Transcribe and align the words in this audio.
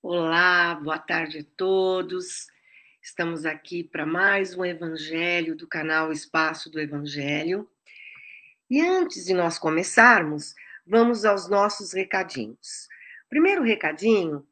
Olá, 0.00 0.76
boa 0.76 0.96
tarde 0.96 1.40
a 1.40 1.44
todos. 1.56 2.46
Estamos 3.02 3.44
aqui 3.44 3.82
para 3.82 4.06
mais 4.06 4.56
um 4.56 4.64
evangelho 4.64 5.56
do 5.56 5.66
canal 5.66 6.12
Espaço 6.12 6.70
do 6.70 6.78
Evangelho. 6.78 7.68
E 8.70 8.80
antes 8.80 9.24
de 9.24 9.34
nós 9.34 9.58
começarmos, 9.58 10.54
vamos 10.86 11.24
aos 11.24 11.50
nossos 11.50 11.92
recadinhos. 11.92 12.86
Primeiro 13.28 13.64
recadinho 13.64 14.46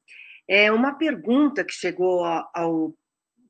é 0.48 0.70
uma 0.72 0.94
pergunta 0.94 1.62
que 1.62 1.72
chegou 1.72 2.24
ao 2.24 2.92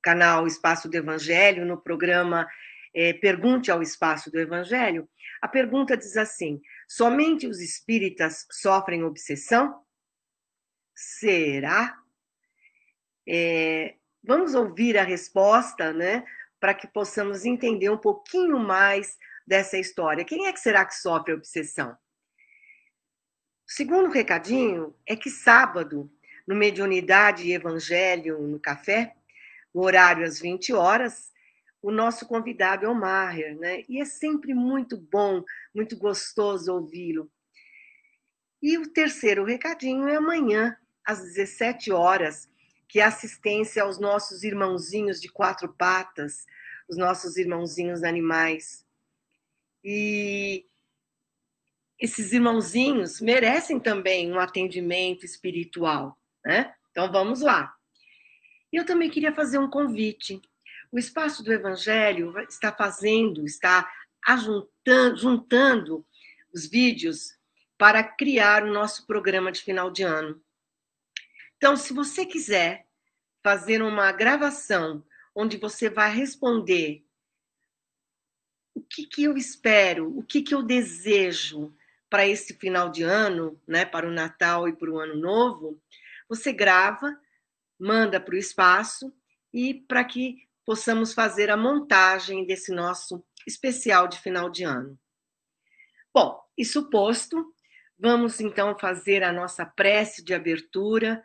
canal 0.03 0.47
Espaço 0.47 0.91
do 0.91 0.97
Evangelho 0.97 1.65
no 1.65 1.81
programa 1.81 2.47
é, 2.95 3.15
Pergunte 3.15 3.71
ao 3.71 3.81
Espaço 3.81 4.31
do 4.31 4.39
Evangelho. 4.39 5.09
A 5.41 5.49
pergunta 5.49 5.97
diz 5.97 6.19
assim: 6.19 6.61
somente 6.87 7.47
os 7.47 7.59
espíritas 7.59 8.47
sofrem 8.51 9.03
obsessão? 9.03 9.86
Será? 10.97 11.99
É, 13.29 13.97
vamos 14.25 14.55
ouvir 14.55 14.97
a 14.97 15.05
resposta, 15.05 15.93
né? 15.93 16.25
Para 16.59 16.73
que 16.73 16.87
possamos 16.87 17.45
entender 17.45 17.91
um 17.91 17.99
pouquinho 17.99 18.59
mais 18.59 19.19
dessa 19.47 19.77
história. 19.77 20.25
Quem 20.25 20.47
é 20.47 20.53
que 20.53 20.59
será 20.59 20.85
que 20.87 20.95
sofre 20.95 21.35
obsessão? 21.35 21.93
O 23.69 23.73
segundo 23.73 24.09
recadinho 24.09 24.97
é 25.07 25.15
que 25.15 25.29
sábado, 25.29 26.11
no 26.47 26.55
Mediunidade 26.55 27.45
e 27.45 27.53
Evangelho 27.53 28.41
no 28.41 28.59
Café, 28.59 29.15
o 29.75 29.85
horário 29.85 30.25
às 30.25 30.41
20 30.41 30.73
horas, 30.73 31.31
o 31.83 31.91
nosso 31.91 32.27
convidado 32.27 32.87
é 32.87 32.89
o 32.89 32.95
Maher, 32.95 33.57
né? 33.59 33.83
E 33.89 34.01
é 34.01 34.05
sempre 34.05 34.55
muito 34.55 34.97
bom, 34.97 35.45
muito 35.75 35.97
gostoso 35.97 36.73
ouvi-lo. 36.73 37.31
E 38.63 38.79
o 38.79 38.91
terceiro 38.91 39.45
recadinho 39.45 40.09
é 40.09 40.17
amanhã, 40.17 40.77
às 41.07 41.23
17 41.23 41.93
horas, 41.93 42.51
que 42.89 43.01
é 43.01 43.05
assistência 43.05 43.83
aos 43.83 43.99
nossos 43.99 44.43
irmãozinhos 44.43 45.21
de 45.21 45.29
quatro 45.29 45.73
patas, 45.73 46.45
os 46.89 46.97
nossos 46.97 47.37
irmãozinhos 47.37 48.03
animais. 48.03 48.85
E 49.83 50.67
esses 51.99 52.33
irmãozinhos 52.33 53.21
merecem 53.21 53.79
também 53.81 54.33
um 54.33 54.39
atendimento 54.39 55.25
espiritual, 55.25 56.19
né? 56.45 56.75
Então 56.91 57.11
vamos 57.11 57.41
lá. 57.41 57.75
E 58.73 58.77
eu 58.77 58.85
também 58.85 59.09
queria 59.09 59.33
fazer 59.33 59.59
um 59.59 59.71
convite. 59.71 60.41
O 60.91 60.99
Espaço 60.99 61.43
do 61.43 61.53
Evangelho 61.53 62.39
está 62.49 62.73
fazendo, 62.73 63.45
está 63.45 63.91
ajuntando, 64.25 65.17
juntando 65.17 66.07
os 66.53 66.67
vídeos 66.67 67.37
para 67.79 68.03
criar 68.03 68.65
o 68.65 68.73
nosso 68.73 69.07
programa 69.07 69.53
de 69.53 69.61
final 69.61 69.91
de 69.91 70.03
ano. 70.03 70.41
Então, 71.57 71.77
se 71.77 71.93
você 71.93 72.27
quiser 72.27 72.87
fazer 73.43 73.83
uma 73.83 74.13
gravação 74.13 75.05
onde 75.35 75.57
você 75.57 75.89
vai 75.89 76.15
responder 76.15 77.05
o 78.75 78.83
que, 78.83 79.07
que 79.07 79.25
eu 79.25 79.37
espero, 79.37 80.17
o 80.17 80.23
que, 80.23 80.43
que 80.43 80.55
eu 80.55 80.63
desejo 80.63 81.75
para 82.11 82.27
esse 82.27 82.55
final 82.55 82.91
de 82.91 83.03
ano, 83.03 83.61
né, 83.67 83.85
para 83.85 84.07
o 84.07 84.13
Natal 84.13 84.69
e 84.69 84.77
para 84.77 84.91
o 84.91 84.99
Ano 84.99 85.17
Novo, 85.17 85.81
você 86.29 86.53
grava, 86.53 87.19
manda 87.79 88.21
para 88.21 88.35
o 88.35 88.39
espaço 88.39 89.13
e 89.53 89.75
para 89.75 90.05
que 90.05 90.47
possamos 90.65 91.15
fazer 91.15 91.51
a 91.51 91.57
montagem 91.57 92.45
desse 92.45 92.73
nosso 92.73 93.25
especial 93.47 94.09
de 94.09 94.19
final 94.19 94.51
de 94.51 94.65
ano. 94.65 94.99
Bom, 96.13 96.43
isso 96.57 96.91
posto, 96.91 97.55
vamos 97.99 98.41
então 98.41 98.77
fazer 98.79 99.23
a 99.23 99.33
nossa 99.33 99.65
prece 99.65 100.23
de 100.23 100.35
abertura 100.35 101.25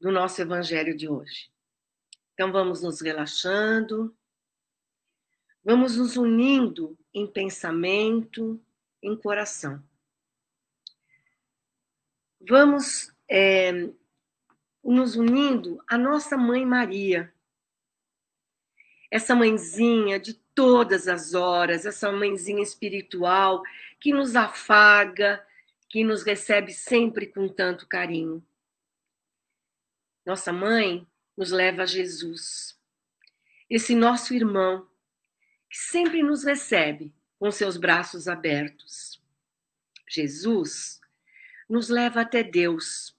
do 0.00 0.10
nosso 0.12 0.40
evangelho 0.40 0.96
de 0.96 1.08
hoje. 1.08 1.50
Então 2.34 2.52
vamos 2.52 2.82
nos 2.82 3.00
relaxando, 3.00 4.16
vamos 5.64 5.96
nos 5.96 6.16
unindo 6.16 6.96
em 7.12 7.26
pensamento, 7.26 8.60
em 9.02 9.16
coração. 9.16 9.82
Vamos 12.40 13.12
é, 13.28 13.90
nos 14.82 15.16
unindo 15.16 15.82
à 15.88 15.98
nossa 15.98 16.36
mãe 16.36 16.64
Maria, 16.64 17.32
essa 19.10 19.34
mãezinha 19.34 20.20
de 20.20 20.34
todas 20.54 21.08
as 21.08 21.34
horas, 21.34 21.86
essa 21.86 22.12
mãezinha 22.12 22.62
espiritual 22.62 23.62
que 24.00 24.12
nos 24.12 24.36
afaga, 24.36 25.44
que 25.88 26.04
nos 26.04 26.22
recebe 26.22 26.72
sempre 26.72 27.26
com 27.26 27.48
tanto 27.48 27.86
carinho. 27.86 28.44
Nossa 30.28 30.52
mãe 30.52 31.08
nos 31.34 31.50
leva 31.50 31.84
a 31.84 31.86
Jesus, 31.86 32.78
esse 33.70 33.94
nosso 33.94 34.34
irmão, 34.34 34.86
que 35.70 35.78
sempre 35.78 36.22
nos 36.22 36.44
recebe 36.44 37.14
com 37.38 37.50
seus 37.50 37.78
braços 37.78 38.28
abertos. 38.28 39.22
Jesus 40.06 41.00
nos 41.66 41.88
leva 41.88 42.20
até 42.20 42.42
Deus, 42.42 43.16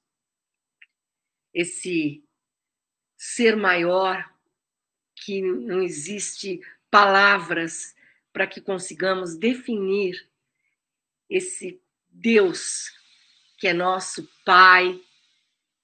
esse 1.52 2.24
ser 3.18 3.56
maior 3.56 4.32
que 5.16 5.42
não 5.42 5.82
existe 5.82 6.62
palavras 6.92 7.96
para 8.32 8.46
que 8.46 8.62
consigamos 8.62 9.36
definir 9.36 10.30
esse 11.28 11.82
Deus 12.08 12.96
que 13.58 13.68
é 13.68 13.74
nosso 13.74 14.30
Pai, 14.46 15.02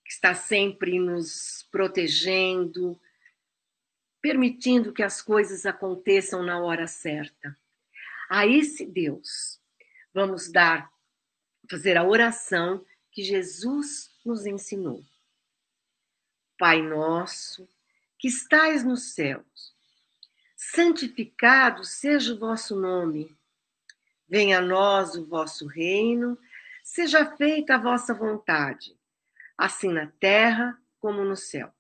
que 0.06 0.12
está 0.12 0.36
sempre 0.36 1.00
nos 1.00 1.68
protegendo, 1.72 3.02
permitindo 4.22 4.94
que 4.94 5.02
as 5.02 5.20
coisas 5.20 5.66
aconteçam 5.66 6.44
na 6.44 6.60
hora 6.60 6.86
certa. 6.86 7.58
A 8.30 8.46
esse 8.46 8.86
Deus 8.86 9.60
vamos 10.14 10.52
dar 10.52 10.94
fazer 11.70 11.98
a 11.98 12.04
oração 12.04 12.86
que 13.12 13.24
Jesus 13.24 14.12
nos 14.24 14.46
ensinou. 14.46 15.04
Pai 16.56 16.84
nosso, 16.84 17.68
que 18.20 18.28
estais 18.28 18.84
nos 18.84 19.14
céus, 19.14 19.76
santificado 20.56 21.84
seja 21.84 22.34
o 22.34 22.40
vosso 22.40 22.80
nome. 22.80 23.36
Venha 24.30 24.60
a 24.60 24.62
nós 24.62 25.16
o 25.16 25.26
vosso 25.26 25.66
reino, 25.66 26.38
seja 26.84 27.36
feita 27.36 27.76
a 27.76 27.80
vossa 27.80 28.14
vontade 28.14 28.96
assim 29.58 29.92
na 29.92 30.08
terra 30.20 30.80
como 31.00 31.24
no 31.24 31.36
céu. 31.36 31.72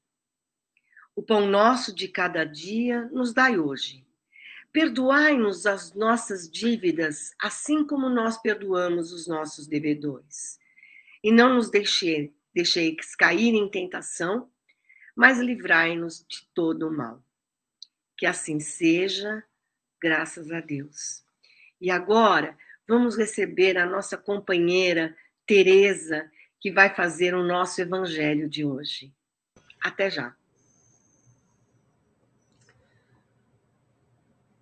O 1.15 1.23
pão 1.23 1.47
nosso 1.47 1.95
de 1.95 2.07
cada 2.07 2.43
dia 2.43 3.05
nos 3.11 3.33
dai 3.33 3.57
hoje. 3.57 4.05
Perdoai-nos 4.71 5.65
as 5.65 5.93
nossas 5.93 6.49
dívidas, 6.49 7.33
assim 7.39 7.85
como 7.85 8.09
nós 8.09 8.37
perdoamos 8.37 9.13
os 9.13 9.25
nossos 9.25 9.67
devedores. 9.67 10.59
E 11.23 11.31
não 11.31 11.55
nos 11.55 11.69
deixeis, 11.69 12.29
deixeis 12.53 13.15
cair 13.15 13.53
em 13.53 13.69
tentação, 13.69 14.49
mas 15.15 15.39
livrai-nos 15.39 16.25
de 16.27 16.45
todo 16.53 16.89
o 16.89 16.91
mal. 16.91 17.23
Que 18.17 18.25
assim 18.25 18.59
seja, 18.59 19.43
graças 20.01 20.51
a 20.51 20.59
Deus. 20.59 21.23
E 21.79 21.89
agora, 21.89 22.57
vamos 22.87 23.17
receber 23.17 23.77
a 23.77 23.85
nossa 23.85 24.17
companheira 24.17 25.15
Teresa, 25.47 26.29
que 26.65 26.71
vai 26.71 26.89
fazer 26.89 27.35
o 27.35 27.43
nosso 27.43 27.79
evangelho 27.79 28.49
de 28.49 28.65
hoje. 28.65 29.13
Até 29.79 30.09
já. 30.09 30.35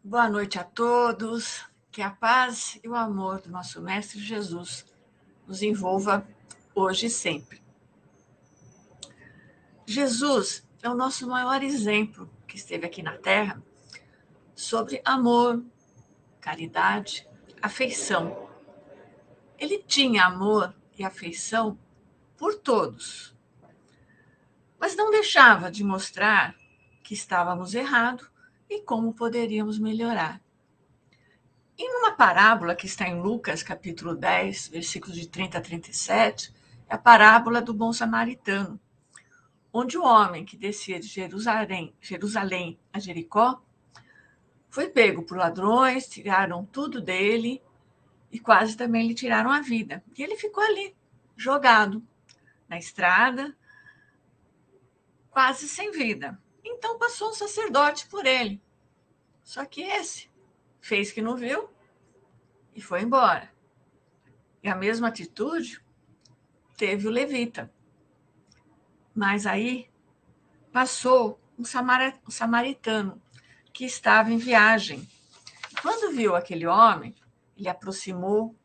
Boa 0.04 0.30
noite 0.30 0.60
a 0.60 0.66
todos. 0.66 1.66
Que 1.90 2.02
a 2.02 2.10
paz 2.10 2.78
e 2.84 2.90
o 2.90 2.94
amor 2.94 3.40
do 3.40 3.50
nosso 3.50 3.82
Mestre 3.82 4.20
Jesus 4.20 4.86
nos 5.48 5.62
envolva 5.62 6.28
hoje 6.76 7.06
e 7.06 7.10
sempre. 7.10 7.64
Jesus 9.86 10.68
é 10.82 10.90
o 10.90 10.96
nosso 10.96 11.26
maior 11.26 11.64
exemplo 11.64 12.30
que 12.46 12.58
esteve 12.58 12.86
aqui 12.86 13.02
na 13.02 13.18
Terra 13.18 13.64
sobre 14.54 15.02
amor, 15.06 15.64
caridade, 16.42 17.26
afeição. 17.62 18.50
Ele 19.58 19.82
tinha 19.82 20.26
amor 20.26 20.76
e 21.00 21.06
afeição 21.06 21.80
por 22.44 22.56
todos. 22.56 23.34
Mas 24.78 24.98
não 24.98 25.10
deixava 25.10 25.72
de 25.72 25.82
mostrar 25.82 26.54
que 27.02 27.14
estávamos 27.14 27.74
errados 27.74 28.30
e 28.70 28.82
como 28.82 29.14
poderíamos 29.14 29.80
melhorar. 29.80 30.42
E 31.78 31.90
numa 31.90 32.12
parábola 32.12 32.76
que 32.76 32.86
está 32.86 33.08
em 33.08 33.22
Lucas, 33.22 33.64
capítulo 33.64 34.14
10, 34.14 34.68
versículos 34.68 35.16
de 35.16 35.26
30 35.26 35.58
a 35.58 35.62
37, 35.62 36.54
é 36.90 36.96
a 36.96 36.98
parábola 36.98 37.62
do 37.62 37.74
bom 37.74 37.94
samaritano, 37.94 38.78
onde 39.72 39.98
o 39.98 40.04
homem 40.04 40.44
que 40.44 40.58
descia 40.58 41.00
de 41.00 41.08
Jerusalém, 41.08 41.96
Jerusalém 42.02 42.78
a 42.92 43.00
Jericó 43.00 43.62
foi 44.70 44.90
pego 44.90 45.24
por 45.24 45.38
ladrões, 45.38 46.10
tiraram 46.10 46.66
tudo 46.66 47.00
dele 47.00 47.64
e 48.30 48.38
quase 48.38 48.76
também 48.76 49.08
lhe 49.08 49.14
tiraram 49.14 49.50
a 49.50 49.62
vida. 49.62 50.04
E 50.18 50.22
ele 50.22 50.36
ficou 50.36 50.62
ali, 50.62 50.94
jogado, 51.38 52.06
na 52.74 52.80
estrada, 52.80 53.56
quase 55.30 55.68
sem 55.68 55.92
vida. 55.92 56.42
Então 56.64 56.98
passou 56.98 57.30
um 57.30 57.34
sacerdote 57.34 58.08
por 58.08 58.26
ele. 58.26 58.60
Só 59.44 59.64
que 59.64 59.84
esse 59.84 60.32
fez 60.82 61.12
que 61.12 61.22
não 61.22 61.36
viu 61.36 61.70
e 62.74 62.82
foi 62.82 63.04
embora. 63.04 63.54
E 64.64 64.68
a 64.68 64.76
mesma 64.76 65.10
atitude 65.10 65.86
teve 66.76 67.08
o 67.08 67.12
levita. 67.12 67.72
Mas 69.14 69.46
aí 69.46 69.88
passou 70.72 71.40
um 71.60 71.64
samaritano 72.28 73.22
que 73.72 73.86
estava 73.86 74.32
em 74.32 74.38
viagem. 74.38 75.08
Quando 75.80 76.16
viu 76.16 76.36
aquele 76.36 76.66
homem, 76.66 77.16
ele 77.56 77.70
aproximou, 77.70 78.56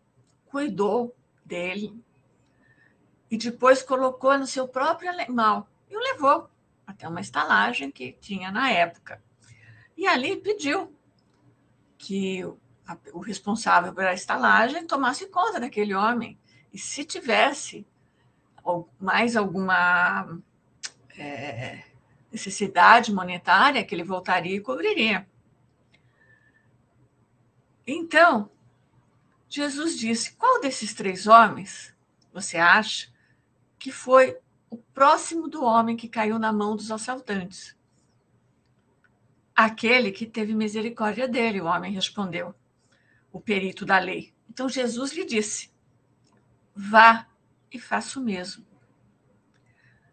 cuidou 0.47 1.15
dele 1.45 2.03
e 3.31 3.37
depois 3.37 3.83
colocou 3.83 4.37
no 4.39 4.47
seu 4.47 4.67
próprio 4.67 5.11
animal 5.11 5.69
e 5.91 5.97
o 5.97 6.01
levou 6.01 6.49
até 6.87 7.07
uma 7.07 7.21
estalagem 7.21 7.91
que 7.91 8.13
tinha 8.13 8.51
na 8.51 8.71
época. 8.71 9.23
E 9.97 10.07
ali 10.07 10.37
pediu 10.37 10.95
que 11.99 12.45
o 13.13 13.19
responsável 13.19 13.93
pela 13.93 14.15
estalagem 14.15 14.87
tomasse 14.87 15.27
conta 15.27 15.61
daquele 15.61 15.95
homem. 15.95 16.39
E 16.73 16.79
se 16.79 17.05
tivesse 17.05 17.87
mais 18.99 19.37
alguma 19.37 20.39
é, 21.17 21.85
necessidade 22.31 23.13
monetária, 23.13 23.85
que 23.85 23.95
ele 23.95 24.05
voltaria 24.05 24.57
e 24.57 24.61
cobriria. 24.61 25.29
Então, 27.87 28.51
Jesus 29.49 29.99
disse: 29.99 30.35
Qual 30.37 30.61
desses 30.61 30.95
três 30.95 31.27
homens 31.27 31.95
você 32.33 32.59
acha 32.59 33.11
que 33.79 33.93
foi 33.93 34.39
o 34.71 34.77
próximo 34.77 35.49
do 35.49 35.63
homem 35.63 35.97
que 35.97 36.09
caiu 36.09 36.39
na 36.39 36.53
mão 36.53 36.77
dos 36.77 36.91
assaltantes? 36.91 37.77
Aquele 39.55 40.13
que 40.13 40.27
teve 40.27 40.55
misericórdia 40.55 41.27
dele, 41.27 41.61
o 41.61 41.67
homem 41.67 41.93
respondeu, 41.93 42.55
o 43.33 43.41
perito 43.41 43.85
da 43.85 43.99
lei. 43.99 44.33
Então 44.49 44.69
Jesus 44.69 45.13
lhe 45.13 45.25
disse: 45.25 45.71
Vá 46.75 47.27
e 47.73 47.79
faça 47.79 48.19
o 48.21 48.23
mesmo. 48.23 48.65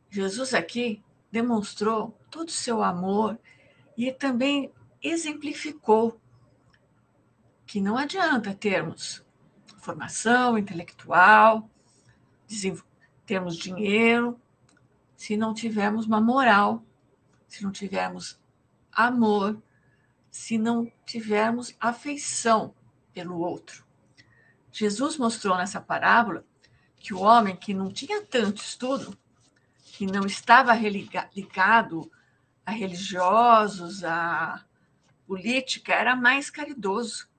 Jesus 0.09 0.53
aqui 0.53 1.03
demonstrou 1.31 2.17
todo 2.31 2.49
o 2.49 2.51
seu 2.51 2.81
amor 2.81 3.37
e 3.97 4.11
também 4.11 4.71
exemplificou 5.01 6.19
que 7.65 7.81
não 7.81 7.97
adianta 7.97 8.53
termos 8.53 9.25
formação 9.85 10.57
intelectual, 10.57 11.69
termos 13.25 13.57
dinheiro, 13.57 14.39
se 15.15 15.35
não 15.35 15.53
tivermos 15.53 16.05
uma 16.05 16.21
moral, 16.21 16.83
se 17.47 17.63
não 17.63 17.71
tivermos 17.71 18.39
amor, 18.91 19.61
se 20.29 20.57
não 20.57 20.91
tivermos 21.05 21.75
afeição 21.79 22.73
pelo 23.13 23.39
outro. 23.39 23.85
Jesus 24.71 25.17
mostrou 25.17 25.57
nessa 25.57 25.79
parábola 25.79 26.45
que 26.97 27.13
o 27.13 27.19
homem 27.19 27.55
que 27.55 27.73
não 27.73 27.91
tinha 27.91 28.21
tanto 28.25 28.61
estudo, 28.61 29.17
que 29.83 30.05
não 30.05 30.25
estava 30.25 30.75
ligado 30.75 32.11
a 32.65 32.71
religiosos, 32.71 34.03
a 34.03 34.65
política, 35.25 35.93
era 35.93 36.15
mais 36.15 36.49
caridoso, 36.49 37.29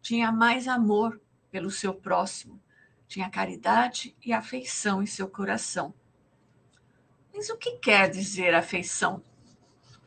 tinha 0.00 0.32
mais 0.32 0.66
amor 0.66 1.20
pelo 1.50 1.70
seu 1.70 1.92
próximo, 1.92 2.60
tinha 3.06 3.30
caridade 3.30 4.16
e 4.24 4.32
afeição 4.32 5.02
em 5.02 5.06
seu 5.06 5.28
coração. 5.28 5.94
Mas 7.34 7.50
o 7.50 7.56
que 7.56 7.72
quer 7.72 8.10
dizer 8.10 8.54
afeição? 8.54 9.22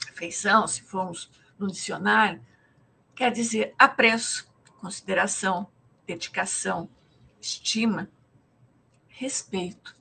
Afeição, 0.09 0.67
se 0.67 0.81
formos 0.81 1.31
no 1.57 1.67
dicionário, 1.67 2.43
quer 3.15 3.31
dizer 3.31 3.73
apreço, 3.77 4.51
consideração, 4.79 5.71
dedicação, 6.05 6.89
estima, 7.39 8.09
respeito. 9.07 9.95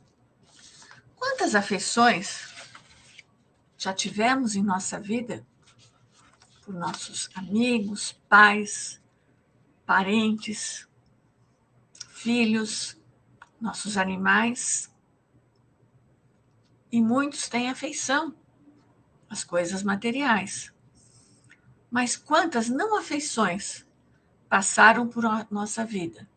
Quantas 1.15 1.55
afeições 1.55 2.55
já 3.77 3.93
tivemos 3.93 4.56
em 4.56 4.62
nossa 4.62 4.99
vida 4.99 5.47
por 6.65 6.75
nossos 6.75 7.29
amigos, 7.35 8.12
pais, 8.29 9.03
parentes, 9.85 10.88
filhos, 12.19 13.00
nossos 13.61 13.97
animais. 13.97 14.93
E 16.91 17.00
muitos 17.00 17.49
têm 17.49 17.70
afeição 17.70 18.35
às 19.31 19.44
coisas 19.44 19.82
materiais. 19.82 20.73
Mas 21.91 22.17
quantas 22.17 22.69
não 22.69 22.99
afeições 22.99 23.87
passaram 24.49 25.06
por 25.06 25.23
nossa 25.50 25.85
vida? 25.85 26.29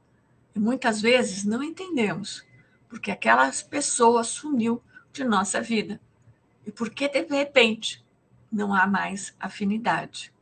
E 0.55 0.59
muitas 0.59 1.01
vezes 1.01 1.43
não 1.43 1.63
entendemos 1.63 2.45
porque 2.87 3.09
aquela 3.09 3.49
pessoa 3.69 4.23
sumiu 4.23 4.83
de 5.13 5.23
nossa 5.23 5.61
vida 5.61 5.99
e 6.65 6.71
porque 6.71 7.07
de 7.07 7.25
repente 7.25 8.05
não 8.51 8.73
há 8.73 8.85
mais 8.85 9.33
afinidade. 9.39 10.33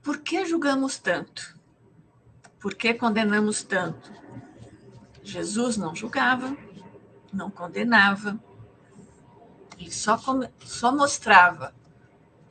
Por 0.00 0.18
que 0.20 0.46
julgamos 0.46 0.98
tanto? 0.98 1.57
Por 2.60 2.74
que 2.74 2.94
condenamos 2.94 3.62
tanto? 3.62 4.12
Jesus 5.22 5.76
não 5.76 5.94
julgava, 5.94 6.56
não 7.32 7.50
condenava, 7.50 8.38
ele 9.78 9.92
só, 9.92 10.18
só 10.64 10.94
mostrava 10.94 11.74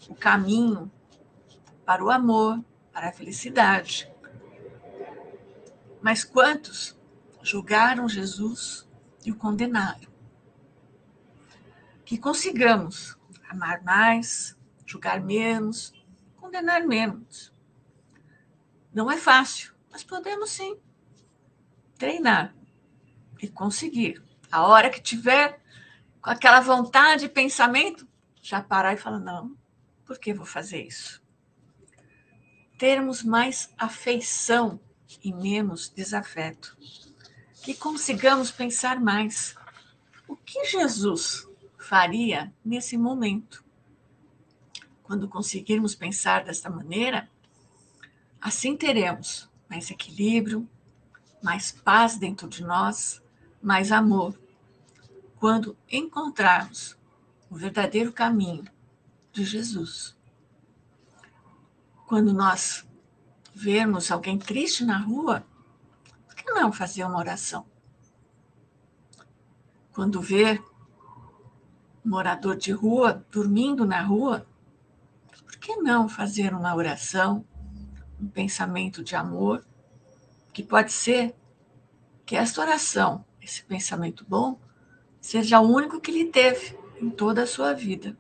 o 0.08 0.16
caminho 0.16 0.90
para 1.86 2.04
o 2.04 2.10
amor, 2.10 2.64
para 2.94 3.10
a 3.10 3.12
felicidade. 3.12 4.10
Mas 6.02 6.24
quantos 6.24 6.98
julgaram 7.42 8.08
Jesus 8.08 8.88
e 9.26 9.32
o 9.32 9.36
condenaram? 9.36 10.08
Que 12.06 12.18
consigamos 12.18 13.18
amar 13.50 13.84
mais, 13.84 14.58
julgar 14.86 15.20
menos, 15.20 15.94
condenar 16.38 16.86
menos. 16.86 17.54
Não 18.94 19.12
é 19.12 19.18
fácil, 19.18 19.77
mas 19.98 20.04
podemos 20.04 20.52
sim 20.52 20.78
treinar 21.98 22.54
e 23.42 23.48
conseguir. 23.48 24.22
A 24.52 24.68
hora 24.68 24.92
que 24.92 25.02
tiver 25.02 25.60
com 26.22 26.30
aquela 26.30 26.60
vontade 26.60 27.26
e 27.26 27.30
pensamento, 27.30 28.08
já 28.40 28.62
parar 28.62 28.94
e 28.94 28.98
falar: 28.98 29.18
não, 29.18 29.58
por 30.06 30.20
que 30.20 30.36
vou 30.36 30.46
fazer 30.46 30.86
isso? 30.86 31.20
Termos 32.78 33.24
mais 33.24 33.74
afeição 33.76 34.80
e 35.24 35.34
menos 35.34 35.90
desafeto. 35.90 36.78
Que 37.64 37.74
consigamos 37.74 38.52
pensar 38.52 39.00
mais. 39.00 39.56
O 40.28 40.36
que 40.36 40.64
Jesus 40.66 41.50
faria 41.80 42.54
nesse 42.64 42.96
momento? 43.00 43.66
Quando 45.02 45.28
conseguirmos 45.28 45.96
pensar 45.96 46.44
desta 46.44 46.70
maneira, 46.70 47.28
assim 48.40 48.78
teremos 48.78 49.50
mais 49.70 49.90
equilíbrio, 49.92 50.68
mais 51.42 51.72
paz 51.72 52.18
dentro 52.18 52.48
de 52.48 52.64
nós, 52.64 53.22
mais 53.62 53.92
amor. 53.92 54.38
Quando 55.40 55.78
encontrarmos 55.92 56.98
o 57.50 57.56
verdadeiro 57.56 58.12
caminho 58.12 58.66
de 59.32 59.44
Jesus. 59.44 60.16
Quando 62.06 62.34
nós 62.34 62.88
vermos 63.54 64.12
alguém 64.12 64.38
triste 64.38 64.84
na 64.84 64.98
rua, 64.98 65.46
por 66.26 66.36
que 66.36 66.52
não 66.52 66.72
fazer 66.72 67.04
uma 67.04 67.18
oração? 67.18 67.66
Quando 69.92 70.22
ver 70.22 70.64
um 72.06 72.10
morador 72.10 72.56
de 72.56 72.72
rua 72.72 73.26
dormindo 73.32 73.86
na 73.86 74.02
rua, 74.02 74.48
por 75.44 75.58
que 75.58 75.76
não 75.78 76.08
fazer 76.08 76.54
uma 76.54 76.76
oração? 76.76 77.46
Um 78.20 78.28
pensamento 78.28 79.04
de 79.04 79.16
amor, 79.16 79.66
que 80.54 80.64
pode 80.64 80.92
ser 80.92 81.36
que 82.26 82.36
esta 82.36 82.62
oração, 82.62 83.24
esse 83.42 83.64
pensamento 83.64 84.26
bom, 84.28 84.60
seja 85.22 85.60
o 85.60 85.70
único 85.70 86.02
que 86.02 86.12
lhe 86.12 86.26
teve 86.26 86.78
em 87.02 87.10
toda 87.10 87.44
a 87.44 87.48
sua 87.48 87.74
vida. 87.74 88.18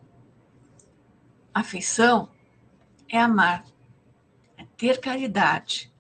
Afeição 1.54 2.30
é 3.10 3.20
amar, 3.20 3.66
é 4.58 4.66
ter 4.78 5.00
caridade, 5.00 5.92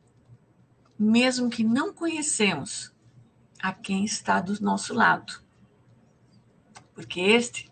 mesmo 0.97 1.49
que 1.49 1.63
não 1.63 1.93
conhecemos 1.93 2.93
a 3.59 3.73
quem 3.73 4.05
está 4.05 4.39
do 4.39 4.61
nosso 4.61 4.93
lado. 4.93 5.41
Porque 6.93 7.19
este 7.19 7.71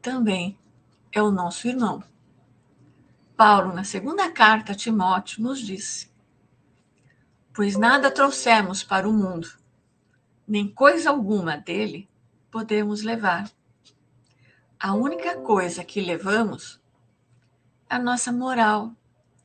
também 0.00 0.58
é 1.12 1.22
o 1.22 1.30
nosso 1.30 1.68
irmão. 1.68 2.02
Paulo, 3.38 3.72
na 3.72 3.84
segunda 3.84 4.32
carta 4.32 4.72
a 4.72 4.74
Timóteo, 4.74 5.40
nos 5.40 5.60
disse: 5.60 6.10
Pois 7.54 7.76
nada 7.76 8.10
trouxemos 8.10 8.82
para 8.82 9.08
o 9.08 9.12
mundo, 9.12 9.48
nem 10.44 10.66
coisa 10.68 11.10
alguma 11.10 11.56
dele 11.56 12.10
podemos 12.50 13.02
levar. 13.02 13.48
A 14.76 14.92
única 14.92 15.40
coisa 15.40 15.84
que 15.84 16.00
levamos 16.00 16.80
é 17.88 17.94
a 17.94 17.98
nossa 18.00 18.32
moral, 18.32 18.90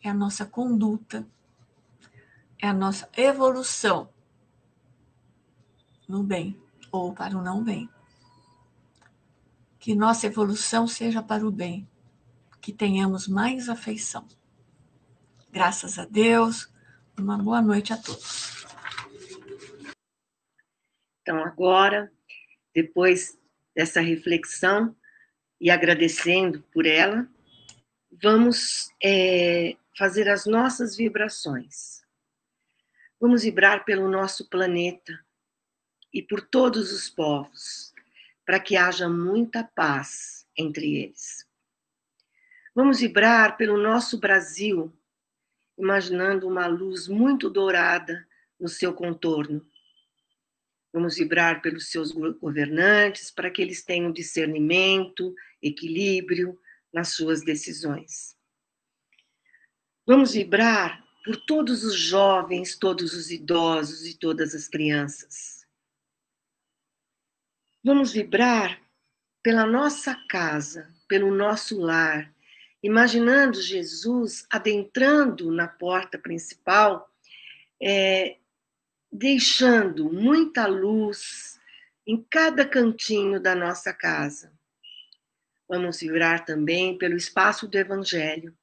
é 0.02 0.10
a 0.10 0.14
nossa 0.14 0.44
conduta, 0.44 1.28
é 2.60 2.68
a 2.68 2.74
nossa 2.74 3.08
evolução 3.16 4.10
no 6.08 6.24
bem 6.24 6.60
ou 6.92 7.14
para 7.14 7.38
o 7.38 7.44
não 7.44 7.64
bem. 7.64 7.88
Que 9.78 9.94
nossa 9.94 10.26
evolução 10.26 10.88
seja 10.88 11.22
para 11.22 11.48
o 11.48 11.52
bem, 11.52 11.88
que 12.64 12.72
tenhamos 12.72 13.28
mais 13.28 13.68
afeição. 13.68 14.26
Graças 15.52 16.00
a 16.00 16.06
Deus, 16.06 16.72
uma 17.20 17.38
boa 17.38 17.62
noite 17.62 17.92
a 17.92 17.98
todos. 17.98 18.66
Então, 21.22 21.44
agora, 21.44 22.10
depois 22.74 23.38
dessa 23.76 24.00
reflexão 24.00 24.96
e 25.60 25.70
agradecendo 25.70 26.64
por 26.74 26.86
ela, 26.86 27.28
vamos 28.10 28.90
é, 29.04 29.76
fazer 29.98 30.30
as 30.30 30.46
nossas 30.46 30.96
vibrações. 30.96 32.02
Vamos 33.20 33.44
vibrar 33.44 33.84
pelo 33.84 34.08
nosso 34.08 34.50
planeta 34.50 35.20
e 36.14 36.22
por 36.22 36.40
todos 36.40 36.94
os 36.94 37.10
povos, 37.10 37.94
para 38.46 38.60
que 38.60 38.78
haja 38.78 39.10
muita 39.10 39.66
paz 39.66 40.48
entre 40.58 40.96
eles. 40.96 41.43
Vamos 42.76 43.02
vibrar 43.02 43.56
pelo 43.56 43.78
nosso 43.78 44.20
Brasil, 44.20 44.92
imaginando 45.78 46.48
uma 46.48 46.66
luz 46.66 47.08
muito 47.08 47.48
dourada 47.48 48.28
no 48.60 48.68
seu 48.68 48.94
contorno. 48.94 49.64
Vamos 50.92 51.18
vibrar 51.18 51.62
pelos 51.62 51.92
seus 51.92 52.12
governantes 52.12 53.30
para 53.30 53.52
que 53.52 53.62
eles 53.62 53.84
tenham 53.84 54.12
discernimento, 54.12 55.36
equilíbrio 55.62 56.60
nas 56.92 57.10
suas 57.10 57.44
decisões. 57.44 58.36
Vamos 60.06 60.34
vibrar 60.34 61.04
por 61.24 61.38
todos 61.46 61.84
os 61.84 61.96
jovens, 61.96 62.76
todos 62.76 63.14
os 63.14 63.30
idosos 63.30 64.06
e 64.06 64.18
todas 64.18 64.56
as 64.56 64.68
crianças. 64.68 65.66
Vamos 67.84 68.12
vibrar 68.12 68.82
pela 69.44 69.66
nossa 69.66 70.16
casa, 70.28 70.94
pelo 71.08 71.34
nosso 71.34 71.80
lar, 71.80 72.33
imaginando 72.84 73.62
Jesus 73.62 74.46
adentrando 74.52 75.50
na 75.50 75.70
porta 75.70 76.20
principal, 76.20 77.10
é, 77.82 78.36
deixando 79.10 80.12
muita 80.12 80.68
luz 80.68 81.58
em 82.06 82.22
cada 82.30 82.68
cantinho 82.68 83.40
da 83.40 83.56
nossa 83.56 83.94
casa. 83.94 84.52
Vamos 85.68 86.02
vibrar 86.02 86.44
também 86.44 86.98
pelo 86.98 87.16
espaço 87.16 87.68
do 87.70 87.78
Evangelho, 87.78 88.54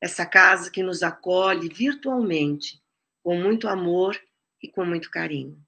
essa 0.00 0.24
casa 0.24 0.70
que 0.70 0.82
nos 0.82 1.02
acolhe 1.02 1.68
virtualmente, 1.68 2.80
com 3.22 3.36
muito 3.36 3.66
amor 3.66 4.16
e 4.62 4.68
com 4.68 4.84
muito 4.84 5.10
carinho. 5.10 5.60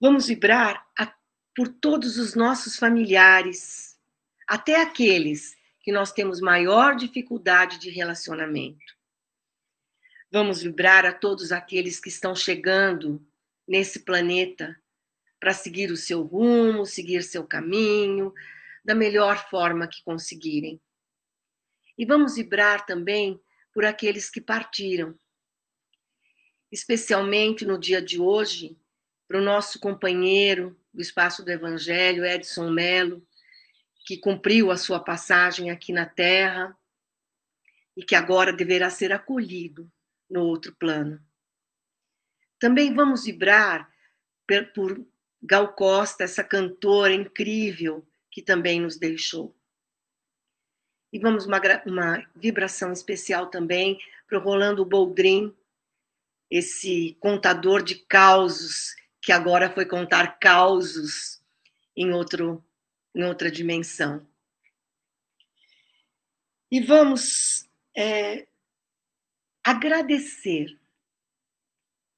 Vamos 0.00 0.28
vibrar 0.28 0.86
a, 0.96 1.12
por 1.56 1.68
todos 1.68 2.18
os 2.18 2.36
nossos 2.36 2.76
familiares, 2.76 3.98
até 4.46 4.80
aqueles 4.80 5.56
que 5.82 5.90
nós 5.92 6.12
temos 6.12 6.40
maior 6.40 6.94
dificuldade 6.94 7.78
de 7.78 7.90
relacionamento. 7.90 8.96
Vamos 10.30 10.62
vibrar 10.62 11.04
a 11.04 11.12
todos 11.12 11.52
aqueles 11.52 12.00
que 12.00 12.08
estão 12.08 12.34
chegando 12.34 13.24
nesse 13.66 14.00
planeta 14.00 14.80
para 15.38 15.52
seguir 15.52 15.90
o 15.90 15.96
seu 15.96 16.22
rumo, 16.22 16.86
seguir 16.86 17.22
seu 17.22 17.44
caminho, 17.44 18.32
da 18.84 18.94
melhor 18.94 19.48
forma 19.50 19.88
que 19.88 20.02
conseguirem. 20.04 20.80
E 21.98 22.06
vamos 22.06 22.36
vibrar 22.36 22.86
também 22.86 23.40
por 23.74 23.84
aqueles 23.84 24.30
que 24.30 24.40
partiram. 24.40 25.18
Especialmente 26.70 27.64
no 27.64 27.78
dia 27.78 28.00
de 28.00 28.20
hoje, 28.20 28.78
para 29.28 29.38
o 29.38 29.44
nosso 29.44 29.78
companheiro 29.80 30.78
do 30.92 31.02
Espaço 31.02 31.44
do 31.44 31.50
Evangelho, 31.50 32.24
Edson 32.24 32.70
Melo, 32.70 33.26
que 34.04 34.16
cumpriu 34.16 34.70
a 34.70 34.76
sua 34.76 35.00
passagem 35.00 35.70
aqui 35.70 35.92
na 35.92 36.06
Terra 36.06 36.76
e 37.96 38.04
que 38.04 38.14
agora 38.14 38.52
deverá 38.52 38.90
ser 38.90 39.12
acolhido 39.12 39.90
no 40.28 40.42
outro 40.42 40.74
plano. 40.74 41.20
Também 42.58 42.94
vamos 42.94 43.24
vibrar 43.24 43.90
por 44.74 45.04
Gal 45.42 45.72
Costa, 45.74 46.24
essa 46.24 46.44
cantora 46.44 47.12
incrível 47.12 48.06
que 48.30 48.40
também 48.40 48.80
nos 48.80 48.96
deixou. 48.96 49.54
E 51.12 51.18
vamos 51.18 51.44
uma, 51.44 51.60
uma 51.84 52.26
vibração 52.34 52.92
especial 52.92 53.48
também 53.48 53.98
para 54.26 54.38
o 54.38 54.42
Rolando 54.42 54.84
Boldrin, 54.84 55.54
esse 56.50 57.16
contador 57.20 57.82
de 57.82 57.96
causos, 57.96 58.94
que 59.20 59.32
agora 59.32 59.70
foi 59.70 59.84
contar 59.84 60.38
causos 60.38 61.42
em, 61.96 62.12
outro, 62.12 62.64
em 63.14 63.24
outra 63.24 63.50
dimensão. 63.50 64.26
E 66.70 66.80
vamos 66.80 67.68
é, 67.96 68.46
agradecer 69.62 70.78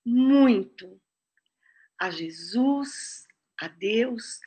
muito 0.04 1.00
a 1.98 2.10
Jesus, 2.10 3.26
a 3.58 3.68
Deus, 3.68 4.40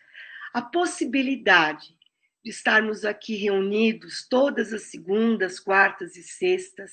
a 0.54 0.62
possibilidade 0.62 1.98
de 2.44 2.52
estarmos 2.52 3.04
aqui 3.04 3.36
reunidos 3.36 4.26
todas 4.30 4.72
as 4.72 4.84
segundas, 4.84 5.60
quartas 5.60 6.16
e 6.16 6.24
sextas, 6.24 6.92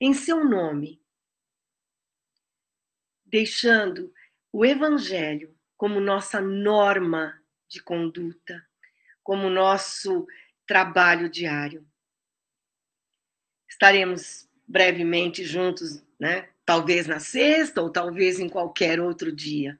em 0.00 0.14
seu 0.14 0.44
nome, 0.44 1.02
deixando 3.26 4.12
o 4.52 4.64
Evangelho 4.64 5.54
como 5.76 6.00
nossa 6.00 6.40
norma 6.40 7.40
de 7.68 7.82
conduta, 7.82 8.66
como 9.22 9.50
nosso 9.50 10.26
trabalho 10.66 11.28
diário. 11.28 11.86
Estaremos 13.68 14.48
brevemente 14.66 15.44
juntos, 15.44 16.02
né? 16.18 16.48
Talvez 16.64 17.06
na 17.06 17.18
sexta 17.18 17.82
ou 17.82 17.90
talvez 17.90 18.38
em 18.38 18.48
qualquer 18.48 19.00
outro 19.00 19.32
dia. 19.32 19.78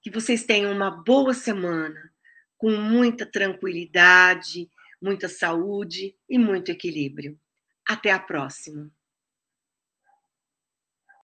Que 0.00 0.10
vocês 0.10 0.44
tenham 0.44 0.72
uma 0.72 0.90
boa 0.90 1.34
semana 1.34 2.12
com 2.56 2.70
muita 2.70 3.26
tranquilidade, 3.26 4.70
muita 5.02 5.28
saúde 5.28 6.16
e 6.28 6.38
muito 6.38 6.70
equilíbrio. 6.70 7.38
Até 7.86 8.10
a 8.10 8.18
próxima! 8.18 8.95